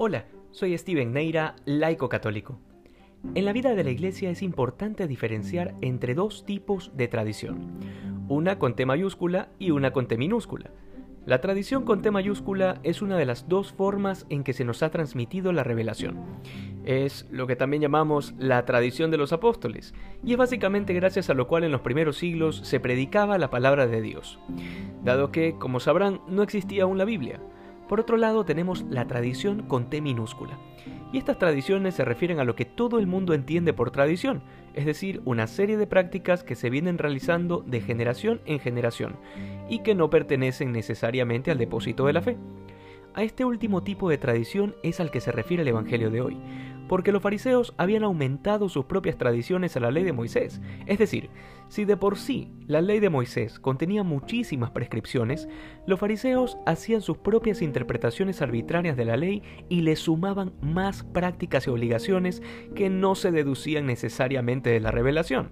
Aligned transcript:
Hola, 0.00 0.26
soy 0.52 0.78
Steven 0.78 1.12
Neira, 1.12 1.56
laico 1.64 2.08
católico. 2.08 2.60
En 3.34 3.44
la 3.44 3.52
vida 3.52 3.74
de 3.74 3.82
la 3.82 3.90
Iglesia 3.90 4.30
es 4.30 4.42
importante 4.42 5.08
diferenciar 5.08 5.74
entre 5.80 6.14
dos 6.14 6.46
tipos 6.46 6.92
de 6.96 7.08
tradición, 7.08 7.80
una 8.28 8.60
con 8.60 8.76
T 8.76 8.86
mayúscula 8.86 9.48
y 9.58 9.72
una 9.72 9.90
con 9.90 10.06
T 10.06 10.16
minúscula. 10.16 10.70
La 11.26 11.40
tradición 11.40 11.84
con 11.84 12.00
T 12.00 12.12
mayúscula 12.12 12.78
es 12.84 13.02
una 13.02 13.16
de 13.16 13.26
las 13.26 13.48
dos 13.48 13.72
formas 13.72 14.24
en 14.30 14.44
que 14.44 14.52
se 14.52 14.64
nos 14.64 14.84
ha 14.84 14.90
transmitido 14.92 15.52
la 15.52 15.64
revelación. 15.64 16.16
Es 16.84 17.26
lo 17.32 17.48
que 17.48 17.56
también 17.56 17.82
llamamos 17.82 18.34
la 18.38 18.64
tradición 18.66 19.10
de 19.10 19.18
los 19.18 19.32
apóstoles, 19.32 19.94
y 20.22 20.30
es 20.30 20.38
básicamente 20.38 20.94
gracias 20.94 21.28
a 21.28 21.34
lo 21.34 21.48
cual 21.48 21.64
en 21.64 21.72
los 21.72 21.80
primeros 21.80 22.18
siglos 22.18 22.60
se 22.62 22.78
predicaba 22.78 23.36
la 23.36 23.50
palabra 23.50 23.88
de 23.88 24.00
Dios, 24.00 24.38
dado 25.02 25.32
que, 25.32 25.56
como 25.58 25.80
sabrán, 25.80 26.20
no 26.28 26.44
existía 26.44 26.84
aún 26.84 26.98
la 26.98 27.04
Biblia. 27.04 27.40
Por 27.88 28.00
otro 28.00 28.16
lado 28.16 28.44
tenemos 28.44 28.84
la 28.90 29.06
tradición 29.06 29.62
con 29.62 29.88
T 29.88 30.00
minúscula. 30.00 30.58
Y 31.10 31.18
estas 31.18 31.38
tradiciones 31.38 31.94
se 31.94 32.04
refieren 32.04 32.38
a 32.38 32.44
lo 32.44 32.54
que 32.54 32.66
todo 32.66 32.98
el 32.98 33.06
mundo 33.06 33.32
entiende 33.32 33.72
por 33.72 33.90
tradición, 33.90 34.42
es 34.74 34.84
decir, 34.84 35.22
una 35.24 35.46
serie 35.46 35.78
de 35.78 35.86
prácticas 35.86 36.44
que 36.44 36.54
se 36.54 36.68
vienen 36.68 36.98
realizando 36.98 37.64
de 37.66 37.80
generación 37.80 38.42
en 38.44 38.58
generación 38.58 39.16
y 39.70 39.82
que 39.82 39.94
no 39.94 40.10
pertenecen 40.10 40.70
necesariamente 40.70 41.50
al 41.50 41.56
depósito 41.56 42.06
de 42.06 42.12
la 42.12 42.20
fe. 42.20 42.36
A 43.18 43.24
este 43.24 43.44
último 43.44 43.82
tipo 43.82 44.08
de 44.08 44.16
tradición 44.16 44.76
es 44.84 45.00
al 45.00 45.10
que 45.10 45.20
se 45.20 45.32
refiere 45.32 45.64
el 45.64 45.68
Evangelio 45.68 46.08
de 46.08 46.20
hoy, 46.20 46.36
porque 46.86 47.10
los 47.10 47.20
fariseos 47.20 47.74
habían 47.76 48.04
aumentado 48.04 48.68
sus 48.68 48.84
propias 48.84 49.18
tradiciones 49.18 49.76
a 49.76 49.80
la 49.80 49.90
ley 49.90 50.04
de 50.04 50.12
Moisés. 50.12 50.60
Es 50.86 51.00
decir, 51.00 51.28
si 51.66 51.84
de 51.84 51.96
por 51.96 52.16
sí 52.16 52.52
la 52.68 52.80
ley 52.80 53.00
de 53.00 53.10
Moisés 53.10 53.58
contenía 53.58 54.04
muchísimas 54.04 54.70
prescripciones, 54.70 55.48
los 55.84 55.98
fariseos 55.98 56.58
hacían 56.64 57.02
sus 57.02 57.18
propias 57.18 57.60
interpretaciones 57.60 58.40
arbitrarias 58.40 58.96
de 58.96 59.06
la 59.06 59.16
ley 59.16 59.42
y 59.68 59.80
le 59.80 59.96
sumaban 59.96 60.52
más 60.62 61.02
prácticas 61.02 61.66
y 61.66 61.70
obligaciones 61.70 62.40
que 62.76 62.88
no 62.88 63.16
se 63.16 63.32
deducían 63.32 63.84
necesariamente 63.84 64.70
de 64.70 64.78
la 64.78 64.92
revelación. 64.92 65.50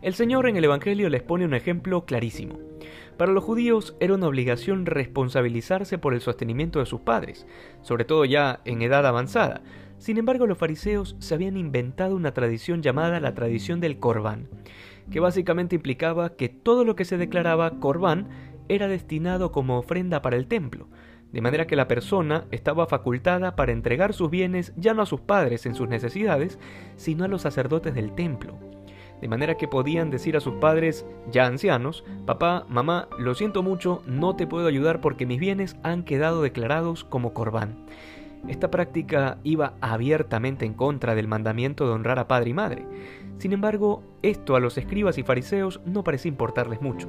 El 0.00 0.14
Señor 0.14 0.48
en 0.48 0.56
el 0.56 0.64
Evangelio 0.64 1.08
les 1.08 1.22
pone 1.22 1.44
un 1.44 1.54
ejemplo 1.54 2.04
clarísimo. 2.04 2.71
Para 3.16 3.32
los 3.32 3.44
judíos 3.44 3.96
era 4.00 4.14
una 4.14 4.26
obligación 4.26 4.86
responsabilizarse 4.86 5.98
por 5.98 6.14
el 6.14 6.20
sostenimiento 6.20 6.78
de 6.78 6.86
sus 6.86 7.00
padres, 7.00 7.46
sobre 7.82 8.04
todo 8.04 8.24
ya 8.24 8.60
en 8.64 8.82
edad 8.82 9.06
avanzada, 9.06 9.62
sin 10.02 10.18
embargo, 10.18 10.48
los 10.48 10.58
fariseos 10.58 11.14
se 11.20 11.32
habían 11.32 11.56
inventado 11.56 12.16
una 12.16 12.34
tradición 12.34 12.82
llamada 12.82 13.20
la 13.20 13.34
tradición 13.34 13.78
del 13.78 14.00
corbán, 14.00 14.48
que 15.12 15.20
básicamente 15.20 15.76
implicaba 15.76 16.34
que 16.34 16.48
todo 16.48 16.84
lo 16.84 16.96
que 16.96 17.04
se 17.04 17.18
declaraba 17.18 17.78
corbán 17.78 18.26
era 18.68 18.88
destinado 18.88 19.52
como 19.52 19.78
ofrenda 19.78 20.20
para 20.20 20.34
el 20.34 20.48
templo, 20.48 20.88
de 21.30 21.40
manera 21.40 21.68
que 21.68 21.76
la 21.76 21.86
persona 21.86 22.46
estaba 22.50 22.86
facultada 22.86 23.54
para 23.54 23.70
entregar 23.70 24.12
sus 24.12 24.28
bienes 24.28 24.72
ya 24.76 24.92
no 24.92 25.02
a 25.02 25.06
sus 25.06 25.20
padres 25.20 25.66
en 25.66 25.76
sus 25.76 25.88
necesidades, 25.88 26.58
sino 26.96 27.22
a 27.22 27.28
los 27.28 27.42
sacerdotes 27.42 27.94
del 27.94 28.12
templo. 28.16 28.58
De 29.22 29.28
manera 29.28 29.54
que 29.54 29.68
podían 29.68 30.10
decir 30.10 30.36
a 30.36 30.40
sus 30.40 30.54
padres, 30.54 31.06
ya 31.30 31.46
ancianos, 31.46 32.04
papá, 32.26 32.66
mamá, 32.68 33.08
lo 33.20 33.36
siento 33.36 33.62
mucho, 33.62 34.02
no 34.04 34.34
te 34.34 34.48
puedo 34.48 34.66
ayudar 34.66 35.00
porque 35.00 35.26
mis 35.26 35.38
bienes 35.38 35.76
han 35.84 36.02
quedado 36.02 36.42
declarados 36.42 37.04
como 37.04 37.32
corbán. 37.32 37.86
Esta 38.48 38.72
práctica 38.72 39.38
iba 39.44 39.74
abiertamente 39.80 40.66
en 40.66 40.74
contra 40.74 41.14
del 41.14 41.28
mandamiento 41.28 41.86
de 41.86 41.92
honrar 41.92 42.18
a 42.18 42.26
padre 42.26 42.50
y 42.50 42.54
madre. 42.54 42.84
Sin 43.38 43.52
embargo, 43.52 44.02
esto 44.22 44.56
a 44.56 44.60
los 44.60 44.76
escribas 44.76 45.16
y 45.18 45.22
fariseos 45.22 45.80
no 45.84 46.02
parecía 46.02 46.28
importarles 46.28 46.82
mucho. 46.82 47.06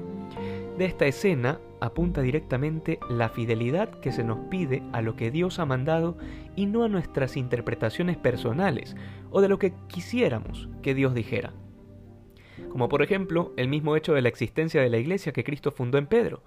De 0.77 0.86
esta 0.86 1.08
escena 1.08 1.59
apunta 1.81 2.22
directamente 2.22 3.00
la 3.09 3.30
fidelidad 3.30 3.89
que 3.89 4.11
se 4.11 4.23
nos 4.23 4.38
pide 4.52 4.83
a 4.92 5.02
lo 5.02 5.16
que 5.16 5.31
Dios 5.31 5.58
ha 5.58 5.66
mandado 5.66 6.16
y 6.55 6.67
no 6.67 6.83
a 6.83 6.89
nuestras 6.89 7.38
interpretaciones 7.38 8.17
personales 8.17 8.95
o 9.32 9.42
de 9.42 9.49
lo 9.49 9.58
que 9.58 9.73
quisiéramos 9.87 10.70
que 10.83 10.93
Dios 10.93 11.16
dijera. 11.16 11.54
Como 12.69 12.89
por 12.89 13.02
ejemplo 13.02 13.53
el 13.58 13.67
mismo 13.67 13.95
hecho 13.95 14.14
de 14.14 14.21
la 14.21 14.30
existencia 14.30 14.81
de 14.81 14.89
la 14.89 14.97
iglesia 14.97 15.31
que 15.31 15.43
Cristo 15.43 15.71
fundó 15.71 15.97
en 15.97 16.08
Pedro. 16.08 16.43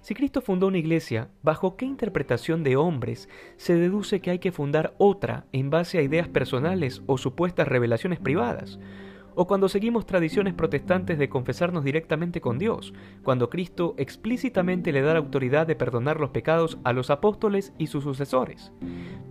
Si 0.00 0.14
Cristo 0.14 0.40
fundó 0.40 0.66
una 0.66 0.78
iglesia, 0.78 1.28
¿bajo 1.42 1.76
qué 1.76 1.84
interpretación 1.84 2.64
de 2.64 2.76
hombres 2.76 3.28
se 3.56 3.74
deduce 3.74 4.20
que 4.20 4.30
hay 4.30 4.38
que 4.38 4.52
fundar 4.52 4.94
otra 4.96 5.44
en 5.52 5.68
base 5.68 5.98
a 5.98 6.02
ideas 6.02 6.28
personales 6.28 7.02
o 7.06 7.18
supuestas 7.18 7.68
revelaciones 7.68 8.18
privadas? 8.18 8.78
O 9.34 9.46
cuando 9.46 9.68
seguimos 9.68 10.06
tradiciones 10.06 10.54
protestantes 10.54 11.18
de 11.18 11.28
confesarnos 11.28 11.84
directamente 11.84 12.40
con 12.40 12.58
Dios, 12.58 12.92
cuando 13.22 13.50
Cristo 13.50 13.94
explícitamente 13.98 14.92
le 14.92 15.02
da 15.02 15.14
la 15.14 15.20
autoridad 15.20 15.66
de 15.66 15.76
perdonar 15.76 16.20
los 16.20 16.30
pecados 16.30 16.78
a 16.84 16.92
los 16.92 17.10
apóstoles 17.10 17.72
y 17.78 17.86
sus 17.86 18.04
sucesores. 18.04 18.72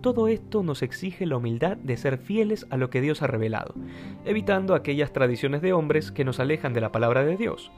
Todo 0.00 0.28
esto 0.28 0.62
nos 0.62 0.82
exige 0.82 1.26
la 1.26 1.36
humildad 1.36 1.76
de 1.76 1.96
ser 1.96 2.18
fieles 2.18 2.66
a 2.70 2.76
lo 2.76 2.90
que 2.90 3.00
Dios 3.00 3.22
ha 3.22 3.26
revelado, 3.26 3.74
evitando 4.24 4.74
aquellas 4.74 5.12
tradiciones 5.12 5.62
de 5.62 5.72
hombres 5.72 6.10
que 6.10 6.24
nos 6.24 6.40
alejan 6.40 6.72
de 6.72 6.80
la 6.80 6.92
palabra 6.92 7.24
de 7.24 7.36
Dios. 7.36 7.70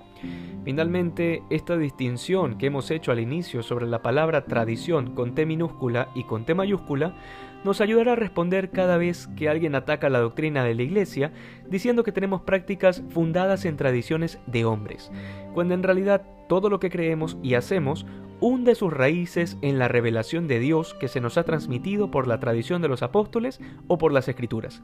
Finalmente, 0.65 1.43
esta 1.51 1.77
distinción 1.77 2.57
que 2.57 2.67
hemos 2.67 2.91
hecho 2.93 3.11
al 3.11 3.19
inicio 3.19 3.63
sobre 3.65 3.89
la 3.89 4.03
palabra 4.03 4.45
tradición 4.45 5.15
con 5.15 5.35
T 5.35 5.45
minúscula 5.47 6.09
y 6.15 6.25
con 6.25 6.45
T 6.45 6.55
mayúscula 6.55 7.17
nos 7.65 7.81
ayudará 7.81 8.13
a 8.13 8.17
responder 8.17 8.71
cada 8.71 8.97
vez 8.97 9.29
que 9.37 9.49
alguien 9.49 9.75
ataca 9.75 10.11
la 10.11 10.21
doctrina 10.21 10.65
de 10.65 10.75
la 10.75 10.83
Iglesia 10.83 11.33
diciendo 11.69 12.05
que 12.05 12.13
tenemos 12.13 12.43
prácticas 12.43 13.03
fundadas 13.11 13.65
en 13.65 13.77
tradiciones 13.77 14.39
de 14.47 14.65
hombres, 14.65 15.11
cuando 15.55 15.75
en 15.75 15.83
realidad 15.83 16.23
todo 16.49 16.69
lo 16.69 16.81
que 16.81 16.91
creemos 16.91 17.39
y 17.43 17.55
hacemos 17.55 18.07
hunde 18.41 18.75
sus 18.75 18.93
raíces 18.93 19.57
en 19.63 19.79
la 19.79 19.87
revelación 19.87 20.49
de 20.49 20.59
Dios 20.59 20.95
que 20.95 21.09
se 21.09 21.21
nos 21.21 21.39
ha 21.39 21.45
transmitido 21.45 22.11
por 22.11 22.27
la 22.27 22.41
tradición 22.41 22.83
de 22.83 22.89
los 22.89 23.03
apóstoles 23.03 23.61
o 23.87 23.99
por 23.99 24.13
las 24.13 24.27
escrituras. 24.29 24.83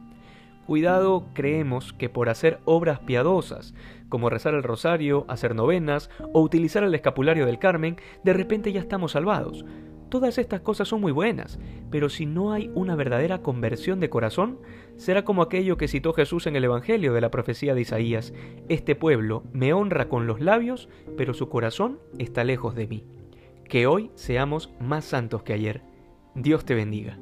Cuidado, 0.69 1.27
creemos 1.33 1.93
que 1.95 2.09
por 2.09 2.29
hacer 2.29 2.61
obras 2.67 3.01
piadosas, 3.01 3.75
como 4.11 4.29
rezar 4.29 4.55
el 4.55 4.63
rosario, 4.63 5.25
hacer 5.27 5.55
novenas 5.55 6.11
o 6.35 6.43
utilizar 6.43 6.85
el 6.85 6.95
escapulario 6.95 7.47
del 7.47 7.59
Carmen, 7.59 7.97
de 8.23 8.35
repente 8.35 8.71
ya 8.71 8.81
estamos 8.81 9.13
salvados. 9.13 9.65
Todas 10.09 10.39
estas 10.39 10.61
cosas 10.63 10.89
son 10.89 11.01
muy 11.01 11.13
buenas, 11.13 11.59
pero 11.91 12.09
si 12.09 12.25
no 12.25 12.53
hay 12.53 12.71
una 12.75 12.97
verdadera 12.97 13.43
conversión 13.43 14.01
de 14.01 14.09
corazón, 14.09 14.59
será 14.97 15.25
como 15.25 15.43
aquello 15.43 15.77
que 15.77 15.89
citó 15.89 16.15
Jesús 16.15 16.47
en 16.47 16.57
el 16.57 16.65
Evangelio 16.65 17.13
de 17.13 17.21
la 17.21 17.31
profecía 17.31 17.75
de 17.75 17.83
Isaías, 17.83 18.33
Este 18.69 18.95
pueblo 18.95 19.43
me 19.53 19.73
honra 19.73 20.09
con 20.09 20.27
los 20.27 20.41
labios, 20.41 20.89
pero 21.17 21.35
su 21.35 21.49
corazón 21.49 21.99
está 22.19 22.43
lejos 22.45 22.75
de 22.75 22.87
mí. 22.87 23.05
Que 23.69 23.87
hoy 23.87 24.11
seamos 24.15 24.73
más 24.81 25.05
santos 25.05 25.43
que 25.43 25.53
ayer. 25.53 25.83
Dios 26.35 26.65
te 26.65 26.75
bendiga. 26.75 27.19